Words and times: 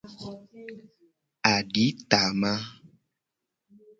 Aditama. 1.53 2.53